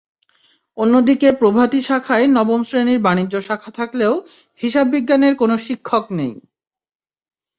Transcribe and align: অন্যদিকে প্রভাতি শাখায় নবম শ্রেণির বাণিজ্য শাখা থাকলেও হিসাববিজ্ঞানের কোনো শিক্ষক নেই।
অন্যদিকে 0.77 1.29
প্রভাতি 1.31 1.79
শাখায় 1.81 2.25
নবম 2.27 2.61
শ্রেণির 2.63 2.99
বাণিজ্য 2.99 3.35
শাখা 3.41 3.71
থাকলেও 3.71 4.13
হিসাববিজ্ঞানের 4.61 5.33
কোনো 5.35 5.55
শিক্ষক 5.57 6.05
নেই। 6.11 6.33